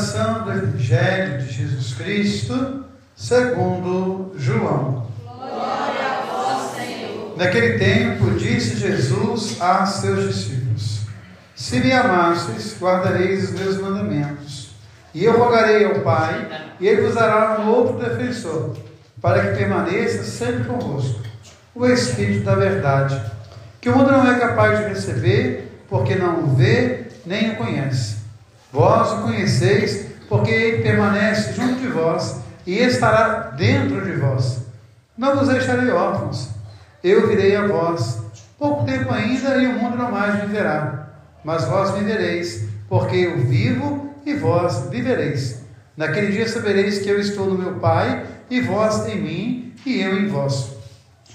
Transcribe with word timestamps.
Proclamação 0.00 0.44
do 0.44 0.52
Evangelho 0.52 1.38
de 1.42 1.52
Jesus 1.52 1.92
Cristo, 1.92 2.84
segundo 3.14 4.32
João. 4.34 5.06
Glória 5.22 6.06
a 6.06 6.22
vós, 6.26 6.74
Senhor. 6.74 7.36
Naquele 7.36 7.78
tempo, 7.78 8.30
disse 8.30 8.76
Jesus 8.76 9.60
a 9.60 9.84
seus 9.84 10.26
discípulos: 10.26 11.00
Se 11.54 11.80
me 11.80 11.92
amasseis, 11.92 12.74
guardareis 12.80 13.50
os 13.50 13.60
meus 13.60 13.76
mandamentos. 13.78 14.70
E 15.12 15.22
eu 15.22 15.38
rogarei 15.38 15.84
ao 15.84 16.00
Pai, 16.00 16.48
e 16.80 16.88
ele 16.88 17.02
vos 17.02 17.14
dará 17.14 17.60
um 17.60 17.68
outro 17.68 17.98
defensor, 17.98 18.74
para 19.20 19.48
que 19.48 19.58
permaneça 19.58 20.24
sempre 20.24 20.64
convosco, 20.64 21.20
o 21.74 21.84
Espírito 21.86 22.44
da 22.44 22.54
Verdade, 22.54 23.20
que 23.82 23.90
o 23.90 23.98
mundo 23.98 24.12
não 24.12 24.32
é 24.32 24.38
capaz 24.38 24.78
de 24.78 24.86
receber, 24.86 25.84
porque 25.90 26.14
não 26.14 26.44
o 26.44 26.54
vê 26.54 27.08
nem 27.26 27.50
o 27.50 27.56
conhece. 27.56 28.19
Vós 28.72 29.12
o 29.12 29.22
conheceis, 29.22 30.06
porque 30.28 30.50
ele 30.50 30.82
permanece 30.82 31.52
junto 31.54 31.80
de 31.80 31.88
vós 31.88 32.40
e 32.66 32.78
estará 32.78 33.50
dentro 33.56 34.04
de 34.04 34.12
vós. 34.12 34.60
Não 35.18 35.36
vos 35.36 35.48
deixarei 35.48 35.90
órfãos, 35.90 36.48
eu 37.02 37.28
virei 37.28 37.56
a 37.56 37.66
vós. 37.66 38.20
Pouco 38.58 38.84
tempo 38.84 39.12
ainda 39.12 39.56
e 39.56 39.66
o 39.66 39.72
mundo 39.72 39.96
não 39.96 40.10
mais 40.10 40.40
me 40.40 40.46
verá, 40.46 41.08
mas 41.42 41.64
vós 41.64 41.94
me 41.94 42.04
vereis, 42.04 42.64
porque 42.88 43.16
eu 43.16 43.38
vivo 43.38 44.14
e 44.24 44.34
vós 44.34 44.88
vivereis. 44.90 45.62
Naquele 45.96 46.32
dia 46.32 46.48
sabereis 46.48 46.98
que 47.00 47.08
eu 47.08 47.18
estou 47.18 47.46
no 47.46 47.58
meu 47.58 47.74
Pai, 47.74 48.24
e 48.48 48.60
vós 48.60 49.06
em 49.08 49.20
mim, 49.20 49.74
e 49.84 50.00
eu 50.00 50.18
em 50.18 50.28
vós. 50.28 50.70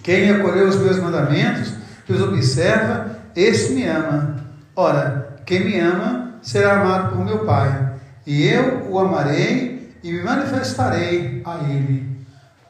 Quem 0.03 0.29
acolheu 0.29 0.67
os 0.67 0.75
meus 0.77 0.99
mandamentos 0.99 1.73
e 2.07 2.13
os 2.13 2.21
observa, 2.21 3.17
esse 3.35 3.73
me 3.73 3.85
ama. 3.87 4.35
Ora, 4.75 5.39
quem 5.45 5.65
me 5.65 5.79
ama, 5.79 6.24
será 6.45 6.79
amado 6.79 7.15
por 7.15 7.25
meu 7.25 7.39
Pai, 7.39 7.93
e 8.25 8.47
eu 8.47 8.87
o 8.89 8.99
amarei 8.99 9.97
e 10.03 10.11
me 10.11 10.21
manifestarei 10.21 11.41
a 11.43 11.57
ele. 11.67 12.23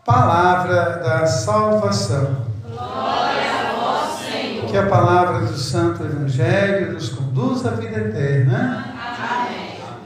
Palavra 0.05 1.01
da 1.03 1.27
salvação. 1.27 2.45
Glória 2.63 3.51
a 3.51 3.75
vós, 3.75 4.31
Senhor. 4.31 4.65
Que 4.67 4.77
a 4.77 4.85
palavra 4.85 5.45
do 5.45 5.57
Santo 5.57 6.03
Evangelho 6.03 6.93
nos 6.93 7.09
conduza 7.09 7.69
à 7.69 7.73
vida 7.73 7.99
eterna. 7.99 8.95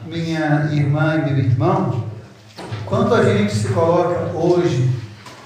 Amém. 0.07 0.25
Minha 0.25 0.69
irmã 0.71 1.15
e 1.27 1.31
meu 1.31 1.45
irmão, 1.45 2.05
quando 2.85 3.13
a 3.13 3.23
gente 3.23 3.53
se 3.53 3.67
coloca 3.67 4.35
hoje 4.35 4.89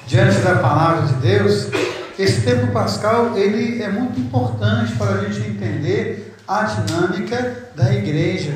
diante 0.07 0.39
da 0.39 0.55
palavra 0.55 1.07
de 1.07 1.13
Deus, 1.15 1.67
esse 2.17 2.41
tempo 2.41 2.71
pascal 2.71 3.37
ele 3.37 3.83
é 3.83 3.89
muito 3.89 4.17
importante 4.19 4.95
para 4.95 5.11
a 5.11 5.17
gente 5.25 5.49
entender 5.49 6.32
a 6.47 6.63
dinâmica 6.63 7.69
da 7.75 7.93
igreja. 7.93 8.53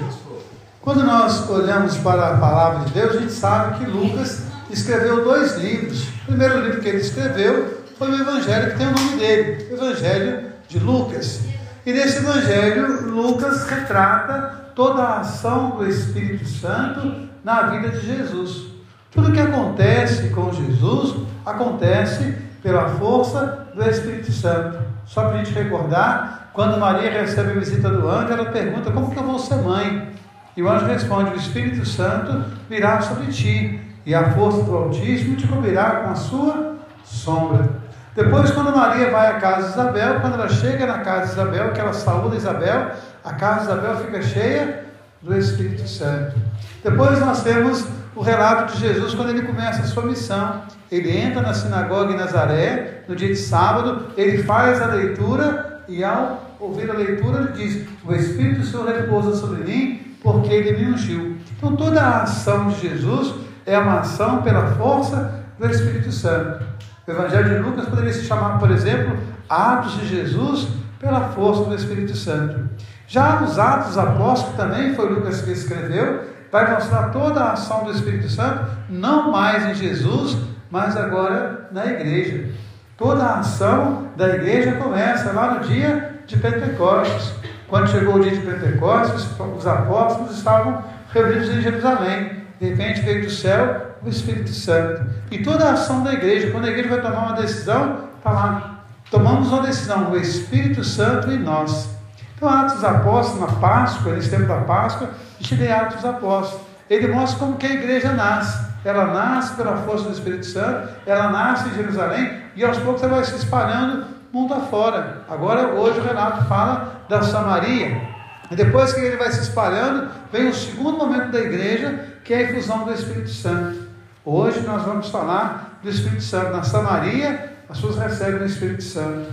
Quando 0.82 1.04
nós 1.04 1.50
olhamos 1.50 1.98
para 1.98 2.30
a 2.30 2.38
palavra 2.38 2.86
de 2.86 2.94
Deus, 2.94 3.16
a 3.16 3.20
gente 3.20 3.34
sabe 3.34 3.80
que 3.80 3.92
Lucas 3.92 4.44
escreveu 4.70 5.24
dois 5.24 5.58
livros. 5.58 6.08
O 6.24 6.26
primeiro 6.28 6.62
livro 6.62 6.82
que 6.82 6.88
ele 6.90 7.00
escreveu 7.00 7.84
foi 7.98 8.12
o 8.12 8.22
Evangelho 8.22 8.72
que 8.72 8.78
tem 8.78 8.88
o 8.88 8.92
nome 8.92 9.18
dele, 9.18 9.68
o 9.72 9.74
Evangelho 9.76 10.52
de 10.68 10.80
Lucas. 10.80 11.42
E 11.86 11.94
nesse 11.94 12.18
Evangelho, 12.18 13.10
Lucas 13.10 13.68
retrata 13.68 14.72
toda 14.76 15.02
a 15.02 15.20
ação 15.22 15.72
do 15.72 15.88
Espírito 15.88 16.48
Santo 16.48 17.28
na 17.44 17.64
vida 17.64 17.90
de 17.90 18.06
Jesus. 18.06 18.68
Tudo 19.12 19.32
que 19.32 19.40
acontece 19.40 20.30
com 20.30 20.52
Jesus 20.52 21.16
acontece 21.46 22.36
pela 22.62 22.90
força 22.90 23.68
do 23.74 23.84
Espírito 23.90 24.32
Santo. 24.32 24.78
Só 25.06 25.24
para 25.24 25.40
a 25.40 25.44
gente 25.44 25.54
recordar, 25.54 26.47
quando 26.58 26.80
Maria 26.80 27.12
recebe 27.12 27.52
a 27.52 27.60
visita 27.60 27.88
do 27.88 28.10
anjo, 28.10 28.34
ela 28.34 28.46
pergunta: 28.46 28.90
Como 28.90 29.12
que 29.12 29.18
eu 29.18 29.24
vou 29.24 29.38
ser 29.38 29.58
mãe? 29.58 30.12
E 30.56 30.64
o 30.64 30.68
anjo 30.68 30.88
responde: 30.88 31.30
O 31.30 31.36
Espírito 31.36 31.86
Santo 31.86 32.46
virá 32.68 33.00
sobre 33.00 33.28
ti, 33.28 33.80
e 34.04 34.16
a 34.16 34.32
força 34.32 34.64
do 34.64 34.76
Altíssimo 34.76 35.36
te 35.36 35.48
cobrirá 35.48 35.98
com 35.98 36.10
a 36.10 36.16
sua 36.16 36.78
sombra. 37.04 37.70
Depois, 38.16 38.50
quando 38.50 38.76
Maria 38.76 39.12
vai 39.12 39.28
à 39.28 39.34
casa 39.36 39.68
de 39.68 39.74
Isabel, 39.74 40.20
quando 40.20 40.34
ela 40.34 40.50
chega 40.50 40.88
na 40.88 40.98
casa 41.02 41.28
de 41.28 41.32
Isabel, 41.34 41.74
que 41.74 41.80
ela 41.80 41.94
saúda 41.94 42.36
Isabel, 42.36 42.90
a 43.24 43.34
casa 43.36 43.60
de 43.60 43.66
Isabel 43.66 43.98
fica 43.98 44.22
cheia 44.24 44.86
do 45.22 45.38
Espírito 45.38 45.88
Santo. 45.88 46.38
Depois 46.84 47.20
nós 47.20 47.44
temos 47.44 47.86
o 48.16 48.24
relato 48.24 48.74
de 48.74 48.80
Jesus 48.80 49.14
quando 49.14 49.30
ele 49.30 49.44
começa 49.44 49.84
a 49.84 49.86
sua 49.86 50.02
missão. 50.02 50.64
Ele 50.92 51.16
entra 51.16 51.40
na 51.40 51.54
sinagoga 51.54 52.14
em 52.14 52.18
Nazaré, 52.18 53.04
no 53.08 53.16
dia 53.16 53.28
de 53.28 53.36
sábado, 53.36 54.08
ele 54.18 54.42
faz 54.42 54.82
a 54.82 54.88
leitura 54.88 55.84
e 55.88 56.04
ao 56.04 56.47
ouvir 56.60 56.90
a 56.90 56.94
leitura, 56.94 57.40
ele 57.40 57.52
diz: 57.54 57.88
O 58.06 58.14
Espírito 58.14 58.62
do 58.62 58.66
Senhor 58.66 58.88
repousa 58.88 59.36
sobre 59.36 59.64
mim, 59.64 60.16
porque 60.22 60.52
ele 60.52 60.78
me 60.78 60.94
ungiu. 60.94 61.38
Então, 61.58 61.76
toda 61.76 62.02
a 62.02 62.24
ação 62.24 62.68
de 62.68 62.80
Jesus 62.80 63.34
é 63.66 63.78
uma 63.78 64.00
ação 64.00 64.42
pela 64.42 64.68
força 64.76 65.44
do 65.60 65.68
Espírito 65.70 66.12
Santo. 66.12 66.64
O 67.08 67.12
Evangelho 67.12 67.50
de 67.50 67.70
Lucas 67.70 67.88
poderia 67.88 68.14
se 68.14 68.26
chamar, 68.26 68.60
por 68.60 68.70
exemplo, 68.72 69.18
Atos 69.50 69.94
de 70.00 70.08
Jesus 70.08 70.68
pela 71.00 71.30
força 71.30 71.64
do 71.64 71.76
Espírito 71.76 72.16
Santo. 72.16 72.70
Já 73.08 73.42
os 73.42 73.58
Atos 73.58 73.88
dos 73.88 73.98
Apóstolos, 73.98 74.56
também 74.56 74.94
foi 74.94 75.10
Lucas 75.10 75.42
que 75.42 75.52
escreveu, 75.52 76.26
vai 76.52 76.74
mostrar 76.74 77.10
toda 77.10 77.42
a 77.42 77.54
ação 77.54 77.86
do 77.86 77.92
Espírito 77.92 78.30
Santo, 78.30 78.70
não 78.90 79.32
mais 79.32 79.66
em 79.66 79.76
Jesus, 79.76 80.38
mas 80.70 80.98
agora 80.98 81.70
na 81.72 81.86
igreja. 81.86 82.50
Toda 82.98 83.24
a 83.24 83.40
ação 83.40 84.10
da 84.18 84.28
igreja 84.30 84.74
começa 84.74 85.32
lá 85.32 85.54
no 85.56 85.68
dia 85.68 86.17
de 86.28 86.38
Pentecostes. 86.38 87.34
Quando 87.68 87.90
chegou 87.90 88.16
o 88.16 88.20
dia 88.20 88.32
de 88.32 88.42
Pentecostes, 88.42 89.28
os 89.58 89.68
apóstolos 89.68 90.38
estavam 90.38 90.84
reunidos 91.14 91.50
em 91.50 91.62
Jerusalém. 91.62 92.44
De 92.60 92.70
repente 92.70 93.02
veio 93.02 93.24
do 93.24 93.30
céu 93.30 93.96
o 94.04 94.10
Espírito 94.10 94.50
Santo. 94.50 95.06
E 95.32 95.40
toda 95.40 95.66
a 95.66 95.72
ação 95.74 96.04
da 96.04 96.14
igreja, 96.14 96.52
quando 96.52 96.66
a 96.66 96.70
igreja 96.70 96.90
vai 96.90 97.02
tomar 97.02 97.28
uma 97.28 97.42
decisão, 97.42 98.10
está 98.18 98.30
lá. 98.30 98.84
Tomamos 99.10 99.48
uma 99.50 99.62
decisão, 99.62 100.12
o 100.12 100.18
Espírito 100.18 100.84
Santo 100.84 101.32
em 101.32 101.40
nós. 101.40 101.90
Então, 102.36 102.48
Atos 102.48 102.76
dos 102.76 102.84
Apóstolos, 102.84 103.42
na 103.42 103.60
Páscoa, 103.60 104.14
nesse 104.14 104.30
tempo 104.30 104.46
da 104.46 104.62
Páscoa, 104.62 105.10
a 105.10 105.44
gente 105.44 105.56
lê 105.56 105.72
Atos 105.72 105.96
dos 105.96 106.06
Apóstolos. 106.06 106.66
Ele 106.90 107.08
mostra 107.08 107.40
como 107.40 107.58
que 107.58 107.66
a 107.66 107.74
igreja 107.74 108.12
nasce. 108.12 108.68
Ela 108.86 109.08
nasce 109.08 109.56
pela 109.56 109.78
força 109.78 110.06
do 110.06 110.14
Espírito 110.14 110.46
Santo, 110.46 110.90
ela 111.06 111.30
nasce 111.30 111.68
em 111.70 111.74
Jerusalém, 111.74 112.42
e 112.56 112.64
aos 112.64 112.78
poucos 112.78 113.04
ela 113.04 113.16
vai 113.16 113.26
se 113.26 113.36
espalhando 113.36 114.17
mundo 114.32 114.54
afora. 114.54 115.24
Agora, 115.30 115.74
hoje, 115.74 116.00
o 116.00 116.04
Renato 116.04 116.46
fala 116.46 117.02
da 117.08 117.22
Samaria. 117.22 118.02
E 118.50 118.56
depois 118.56 118.94
que 118.94 119.02
ele 119.02 119.18
vai 119.18 119.32
se 119.32 119.42
espalhando, 119.42 120.10
vem 120.32 120.48
o 120.48 120.54
segundo 120.54 120.98
momento 120.98 121.32
da 121.32 121.40
igreja, 121.40 122.18
que 122.24 122.34
é 122.34 122.38
a 122.38 122.52
infusão 122.52 122.86
do 122.86 122.94
Espírito 122.94 123.30
Santo. 123.30 123.88
Hoje 124.24 124.62
nós 124.62 124.84
vamos 124.84 125.10
falar 125.10 125.80
do 125.82 125.90
Espírito 125.90 126.24
Santo. 126.24 126.52
Na 126.52 126.64
Samaria, 126.64 127.54
as 127.70 127.78
pessoas 127.78 127.98
recebem 127.98 128.42
o 128.42 128.46
Espírito 128.46 128.84
Santo. 128.84 129.32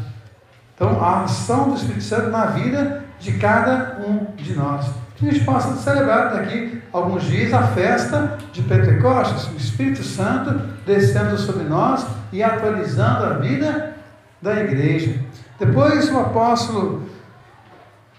Então, 0.74 1.02
a 1.02 1.22
ação 1.22 1.68
do 1.70 1.76
Espírito 1.76 2.02
Santo 2.02 2.30
na 2.30 2.46
vida 2.46 3.04
de 3.20 3.32
cada 3.38 3.98
um 4.04 4.34
de 4.34 4.54
nós. 4.54 4.86
Que 5.16 5.28
a 5.28 5.32
gente 5.32 5.44
possa 5.44 5.76
celebrar 5.76 6.32
daqui 6.32 6.82
alguns 6.92 7.22
dias 7.22 7.54
a 7.54 7.62
festa 7.68 8.36
de 8.52 8.62
Pentecostes, 8.62 9.46
o 9.46 9.56
Espírito 9.56 10.02
Santo 10.02 10.60
descendo 10.84 11.38
sobre 11.38 11.64
nós 11.64 12.04
e 12.32 12.42
atualizando 12.42 13.24
a 13.24 13.30
vida 13.34 13.93
da 14.44 14.60
igreja. 14.60 15.18
Depois 15.58 16.12
o 16.12 16.18
apóstolo 16.18 17.02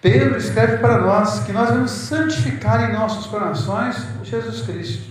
Pedro 0.01 0.37
escreve 0.37 0.77
para 0.77 0.97
nós 0.97 1.43
que 1.43 1.53
nós 1.53 1.69
vamos 1.69 1.91
santificar 1.91 2.89
em 2.89 2.93
nossos 2.93 3.27
corações 3.27 3.95
Jesus 4.23 4.61
Cristo. 4.61 5.03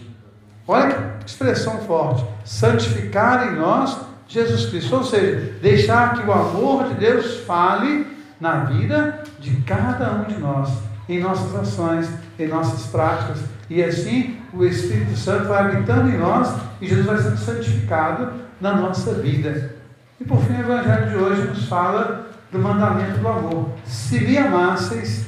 Olha 0.67 0.93
que 1.21 1.31
expressão 1.31 1.79
forte: 1.83 2.25
santificar 2.45 3.49
em 3.49 3.57
nós 3.57 3.97
Jesus 4.27 4.67
Cristo. 4.67 4.97
Ou 4.97 5.05
seja, 5.05 5.55
deixar 5.63 6.15
que 6.15 6.27
o 6.27 6.33
amor 6.33 6.89
de 6.89 6.95
Deus 6.95 7.41
fale 7.47 8.07
na 8.41 8.65
vida 8.65 9.23
de 9.39 9.55
cada 9.63 10.13
um 10.15 10.25
de 10.25 10.39
nós, 10.39 10.69
em 11.09 11.21
nossas 11.21 11.55
ações, 11.55 12.09
em 12.39 12.49
nossas 12.49 12.87
práticas. 12.91 13.39
E 13.71 13.83
assim 13.85 14.41
o 14.53 14.65
Espírito 14.65 15.17
Santo 15.17 15.47
vai 15.47 15.65
habitando 15.65 16.11
em 16.11 16.19
nós 16.19 16.53
e 16.81 16.89
Jesus 16.89 17.07
vai 17.07 17.19
sendo 17.19 17.39
santificado 17.39 18.33
na 18.61 18.75
nossa 18.75 19.15
vida. 19.15 19.74
E 20.21 20.25
por 20.25 20.41
fim, 20.43 20.55
o 20.55 20.61
Evangelho 20.61 21.11
de 21.11 21.17
hoje 21.17 21.43
nos 21.43 21.69
fala 21.69 22.27
do 22.53 22.59
mandamento 22.59 23.19
do 23.19 23.29
amor. 23.29 23.71
Se 23.85 24.21
me 24.21 24.39
amasseis, 24.39 25.27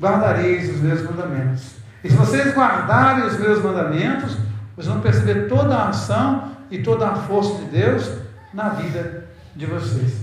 guardareis 0.00 0.74
os 0.74 0.80
meus 0.80 1.02
mandamentos. 1.02 1.76
E 2.02 2.10
se 2.10 2.16
vocês 2.16 2.52
guardarem 2.54 3.26
os 3.26 3.38
meus 3.38 3.62
mandamentos, 3.62 4.36
vocês 4.74 4.86
vão 4.88 5.00
perceber 5.00 5.48
toda 5.48 5.74
a 5.74 5.88
ação 5.88 6.50
e 6.70 6.78
toda 6.78 7.08
a 7.08 7.14
força 7.14 7.58
de 7.58 7.66
Deus 7.66 8.10
na 8.52 8.70
vida 8.70 9.26
de 9.54 9.66
vocês. 9.66 10.16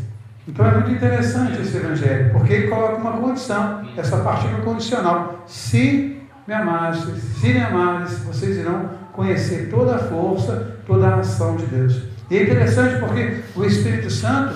Então 0.48 0.66
é 0.66 0.72
muito 0.72 0.92
interessante 0.92 1.62
esse 1.62 1.78
Evangelho, 1.78 2.32
porque 2.32 2.54
ele 2.54 2.68
coloca 2.68 2.98
uma 2.98 3.14
condição, 3.14 3.88
essa 3.98 4.18
partícula 4.18 4.62
condicional. 4.62 5.44
Se 5.48 6.22
me 6.46 6.54
amasseis, 6.54 7.24
se 7.40 7.48
me 7.48 7.62
amares, 7.62 8.20
vocês 8.20 8.58
irão 8.58 8.90
conhecer 9.12 9.70
toda 9.70 9.96
a 9.96 10.00
força, 10.00 10.78
toda 10.86 11.08
a 11.08 11.16
ação 11.20 11.56
de 11.56 11.66
Deus. 11.66 12.15
E 12.30 12.38
é 12.38 12.44
interessante 12.44 13.00
porque 13.00 13.42
o 13.56 13.64
Espírito 13.66 14.10
Santo, 14.10 14.56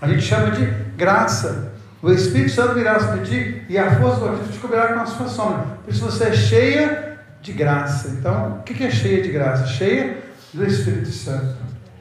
a 0.00 0.08
gente 0.08 0.22
chama 0.22 0.50
de 0.50 0.66
graça. 0.96 1.72
O 2.02 2.10
Espírito 2.10 2.50
Santo 2.50 2.74
virá 2.74 2.98
sobre 3.00 3.20
ti 3.20 3.64
e 3.68 3.78
a 3.78 3.96
força 3.96 4.20
do 4.20 4.26
Espírito 4.34 4.52
te 4.52 4.58
cobrirá 4.58 4.92
com 4.92 5.00
a 5.00 5.06
sua 5.06 5.28
sombra. 5.28 5.66
Por 5.84 5.92
isso 5.92 6.04
você 6.04 6.24
é 6.24 6.32
cheia 6.32 7.18
de 7.40 7.52
graça. 7.52 8.08
Então, 8.08 8.58
o 8.58 8.62
que 8.62 8.82
é 8.84 8.90
cheia 8.90 9.22
de 9.22 9.30
graça? 9.30 9.66
Cheia 9.66 10.18
do 10.52 10.64
Espírito 10.64 11.10
Santo. 11.10 11.56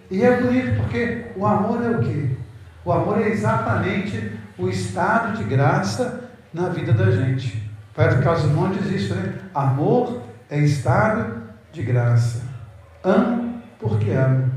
E 0.09 0.23
é 0.23 0.39
bonito 0.39 0.75
porque 0.81 1.25
o 1.35 1.45
amor 1.45 1.83
é 1.83 1.89
o 1.89 1.99
quê? 1.99 2.29
O 2.83 2.91
amor 2.91 3.21
é 3.21 3.29
exatamente 3.29 4.31
o 4.57 4.69
estado 4.69 5.37
de 5.37 5.43
graça 5.43 6.29
na 6.53 6.69
vida 6.69 6.93
da 6.93 7.11
gente. 7.11 7.63
Padre 7.95 8.23
Carlos 8.23 8.45
Monte 8.51 8.79
diz 8.79 9.03
isso, 9.03 9.15
né? 9.15 9.33
Amor 9.53 10.21
é 10.49 10.59
estado 10.59 11.43
de 11.71 11.81
graça. 11.83 12.41
Amo 13.03 13.61
porque 13.79 14.11
amo. 14.11 14.51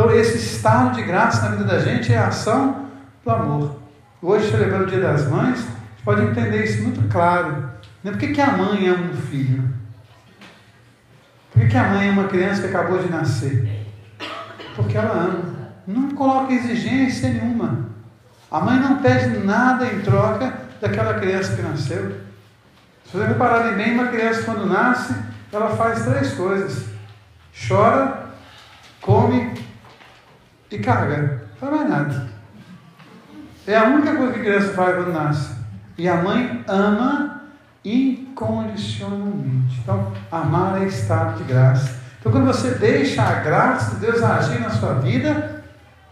Então, 0.00 0.10
esse 0.12 0.38
estado 0.38 0.94
de 0.94 1.02
graça 1.02 1.42
na 1.42 1.56
vida 1.56 1.64
da 1.64 1.78
gente 1.78 2.10
é 2.10 2.16
a 2.16 2.28
ação 2.28 2.86
do 3.22 3.30
amor. 3.30 3.76
Hoje, 4.22 4.50
celebrando 4.50 4.84
o 4.84 4.86
Dia 4.86 5.00
das 5.00 5.28
Mães, 5.28 5.58
a 5.58 5.60
gente 5.60 6.02
pode 6.02 6.22
entender 6.22 6.64
isso 6.64 6.82
muito 6.82 7.06
claro. 7.12 7.68
Né? 8.02 8.10
Por 8.10 8.16
que, 8.16 8.28
que 8.28 8.40
a 8.40 8.50
mãe 8.56 8.88
ama 8.88 9.10
um 9.12 9.16
filho? 9.16 9.62
Por 11.52 11.60
que, 11.60 11.68
que 11.68 11.76
a 11.76 11.84
mãe 11.90 12.08
ama 12.08 12.22
uma 12.22 12.28
criança 12.30 12.62
que 12.62 12.68
acabou 12.68 12.98
de 12.98 13.10
nascer? 13.10 13.86
Porque 14.74 14.96
ela 14.96 15.12
ama. 15.12 15.68
Não 15.86 16.12
coloca 16.12 16.54
exigência 16.54 17.28
nenhuma. 17.28 17.90
A 18.50 18.58
mãe 18.58 18.80
não 18.80 19.02
pede 19.02 19.36
nada 19.44 19.84
em 19.84 20.00
troca 20.00 20.60
daquela 20.80 21.20
criança 21.20 21.54
que 21.54 21.60
nasceu. 21.60 22.20
Se 23.04 23.18
vocês 23.18 23.28
repararem 23.28 23.76
bem, 23.76 23.92
uma 23.92 24.06
criança 24.06 24.44
quando 24.44 24.64
nasce, 24.64 25.14
ela 25.52 25.76
faz 25.76 26.06
três 26.06 26.32
coisas: 26.32 26.86
chora, 27.68 28.30
come 29.02 29.68
e 30.70 30.78
caga. 30.78 31.42
Não 31.60 31.68
faz 31.68 31.72
mais 31.72 31.88
nada. 31.88 32.28
É 33.66 33.76
a 33.76 33.84
única 33.84 34.14
coisa 34.14 34.32
que 34.32 34.40
a 34.40 34.42
criança 34.42 34.72
faz 34.72 34.96
quando 34.96 35.12
nasce. 35.12 35.54
E 35.98 36.08
a 36.08 36.16
mãe 36.16 36.64
ama 36.66 37.42
incondicionalmente. 37.84 39.80
Então, 39.82 40.12
amar 40.30 40.82
é 40.82 40.86
estado 40.86 41.38
de 41.38 41.44
graça. 41.44 42.00
Então, 42.18 42.32
quando 42.32 42.46
você 42.46 42.70
deixa 42.72 43.22
a 43.22 43.34
graça 43.40 43.94
de 43.94 44.00
Deus 44.06 44.22
agir 44.22 44.60
na 44.60 44.70
sua 44.70 44.94
vida, 44.94 45.62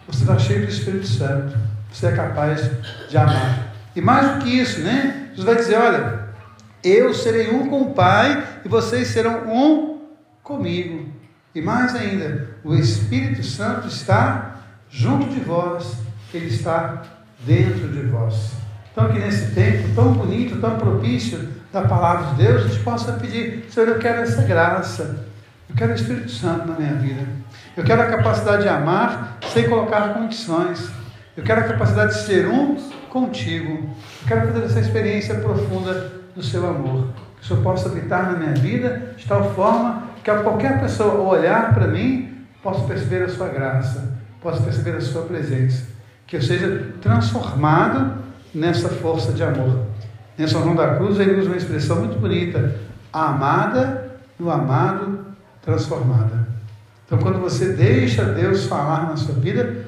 você 0.07 0.23
está 0.23 0.39
cheio 0.39 0.67
do 0.67 0.73
Espírito 0.73 1.07
Santo. 1.07 1.57
Você 1.93 2.07
é 2.07 2.13
capaz 2.13 2.71
de 3.09 3.17
amar. 3.17 3.69
E 3.95 4.01
mais 4.01 4.35
do 4.35 4.45
que 4.45 4.51
isso, 4.51 4.81
né? 4.81 5.29
Jesus 5.31 5.45
vai 5.45 5.57
dizer: 5.57 5.77
olha, 5.77 6.29
eu 6.83 7.13
serei 7.13 7.51
um 7.51 7.69
com 7.69 7.83
o 7.83 7.95
Pai 7.95 8.47
e 8.65 8.69
vocês 8.69 9.09
serão 9.09 9.49
um 9.49 10.01
comigo. 10.43 11.18
E 11.55 11.61
mais 11.61 11.95
ainda, 11.95 12.49
o 12.63 12.75
Espírito 12.75 13.43
Santo 13.43 13.89
está 13.89 14.57
junto 14.91 15.33
de 15.33 15.41
vós, 15.41 15.97
ele 16.33 16.47
está 16.47 17.03
dentro 17.41 17.89
de 17.89 18.03
vós. 18.03 18.53
Então, 18.93 19.09
que 19.09 19.19
nesse 19.19 19.55
tempo 19.55 19.95
tão 19.95 20.13
bonito, 20.13 20.61
tão 20.61 20.77
propício 20.77 21.49
da 21.73 21.83
palavra 21.83 22.33
de 22.33 22.43
Deus, 22.43 22.65
a 22.65 22.69
gente 22.69 22.81
possa 22.81 23.13
pedir: 23.13 23.67
Senhor, 23.71 23.89
eu 23.89 23.99
quero 23.99 24.23
essa 24.23 24.43
graça, 24.43 25.25
eu 25.69 25.77
quero 25.77 25.93
o 25.93 25.95
Espírito 25.95 26.31
Santo 26.31 26.67
na 26.67 26.75
minha 26.75 26.95
vida, 26.95 27.27
eu 27.77 27.85
quero 27.85 28.03
a 28.03 28.07
capacidade 28.07 28.63
de 28.63 28.69
amar 28.69 29.39
sem 29.53 29.69
colocar 29.69 30.15
condições, 30.15 30.91
eu 31.37 31.45
quero 31.45 31.61
a 31.61 31.65
capacidade 31.65 32.15
de 32.15 32.21
ser 32.27 32.49
um 32.49 32.77
contigo, 33.09 33.95
eu 34.23 34.29
quero 34.29 34.49
fazer 34.49 34.65
essa 34.65 34.81
experiência 34.81 35.37
profunda 35.37 36.13
do 36.35 36.43
seu 36.43 36.69
amor, 36.69 37.09
que 37.37 37.45
o 37.45 37.47
Senhor 37.47 37.63
possa 37.63 37.89
habitar 37.89 38.33
na 38.33 38.39
minha 38.39 38.55
vida 38.55 39.15
de 39.17 39.27
tal 39.27 39.55
forma 39.55 40.08
que 40.29 40.33
a 40.33 40.43
qualquer 40.43 40.79
pessoa 40.79 41.23
olhar 41.23 41.73
para 41.73 41.87
mim 41.87 42.45
possa 42.63 42.85
perceber 42.85 43.23
a 43.23 43.31
sua 43.31 43.49
graça, 43.49 44.13
possa 44.43 44.63
perceber 44.63 44.95
a 44.97 45.01
sua 45.01 45.23
presença, 45.23 45.87
que 46.27 46.37
eu 46.37 46.43
seja 46.43 46.93
transformado 47.01 48.23
nessa 48.55 48.91
força 48.91 49.33
de 49.33 49.43
amor. 49.43 49.87
Em 50.39 50.47
São 50.47 50.63
João 50.63 50.77
da 50.77 50.97
Cruz 50.97 51.19
ele 51.19 51.41
usa 51.41 51.49
uma 51.49 51.57
expressão 51.57 52.01
muito 52.01 52.19
bonita, 52.21 52.77
a 53.11 53.31
amada 53.31 54.19
no 54.39 54.51
amado 54.51 55.29
transformada. 55.63 56.47
Então 57.07 57.17
quando 57.17 57.41
você 57.41 57.73
deixa 57.73 58.23
Deus 58.23 58.67
falar 58.67 59.09
na 59.09 59.17
sua 59.17 59.35
vida, 59.35 59.87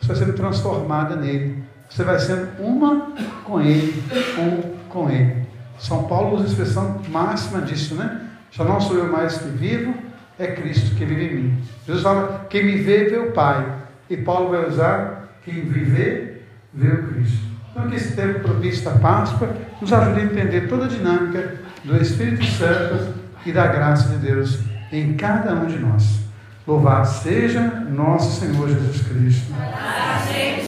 você 0.00 0.08
vai 0.08 0.16
sendo 0.16 0.32
transformada 0.32 1.14
nele. 1.14 1.62
Você 1.90 2.04
vai 2.04 2.18
sendo 2.18 2.58
uma 2.58 3.12
com 3.44 3.60
ele, 3.60 4.02
um 4.38 4.88
com 4.88 5.10
ele. 5.10 5.46
São 5.78 6.04
Paulo 6.04 6.36
usa 6.36 6.44
a 6.44 6.46
expressão 6.46 7.02
máxima 7.10 7.60
disso, 7.60 7.94
né? 7.96 8.23
Já 8.56 8.64
não 8.64 8.80
sou 8.80 8.96
eu 8.96 9.10
mais 9.10 9.36
que 9.38 9.48
vivo, 9.48 9.94
é 10.38 10.46
Cristo 10.46 10.94
que 10.94 11.04
vive 11.04 11.24
em 11.24 11.34
mim. 11.34 11.62
Jesus 11.84 12.02
fala, 12.04 12.46
quem 12.48 12.64
me 12.64 12.76
vê, 12.76 13.04
vê 13.04 13.18
o 13.18 13.32
Pai. 13.32 13.66
E 14.08 14.16
Paulo 14.16 14.50
vai 14.50 14.68
usar, 14.68 15.38
quem 15.44 15.62
vive, 15.62 16.40
vê 16.72 16.88
o 16.88 17.08
Cristo. 17.08 17.38
Então, 17.70 17.88
que 17.88 17.96
esse 17.96 18.14
tempo 18.14 18.40
propício 18.40 18.84
da 18.84 18.92
Páscoa 18.92 19.52
nos 19.80 19.92
ajude 19.92 20.20
a 20.20 20.24
entender 20.24 20.68
toda 20.68 20.84
a 20.84 20.88
dinâmica 20.88 21.54
do 21.82 21.96
Espírito 21.96 22.44
Santo 22.44 23.14
e 23.44 23.50
da 23.50 23.66
graça 23.66 24.08
de 24.10 24.18
Deus 24.18 24.60
em 24.92 25.14
cada 25.14 25.52
um 25.54 25.66
de 25.66 25.80
nós. 25.80 26.20
Louvado 26.64 27.08
seja 27.08 27.60
nosso 27.60 28.40
Senhor 28.40 28.68
Jesus 28.68 29.02
Cristo. 29.02 29.52